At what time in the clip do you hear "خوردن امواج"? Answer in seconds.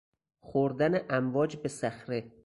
0.39-1.55